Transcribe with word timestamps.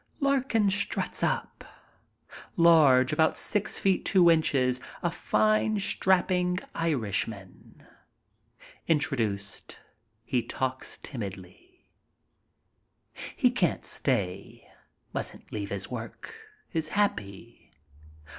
Larkin 0.19 0.71
struts 0.71 1.21
up. 1.21 1.63
Large, 2.57 3.13
about 3.13 3.37
six 3.37 3.77
feet 3.77 4.03
two 4.03 4.31
inches, 4.31 4.79
a 5.03 5.11
fine, 5.11 5.77
strapping 5.79 6.57
Irishman. 6.73 7.85
Introduced, 8.87 9.77
he 10.23 10.41
talks 10.41 10.97
timidly. 10.97 11.85
He 13.35 13.51
can't 13.51 13.85
stay, 13.85 14.67
mustn't 15.13 15.51
leave 15.53 15.69
his 15.69 15.91
work. 15.91 16.33
Is 16.73 16.87
happy. 16.87 17.69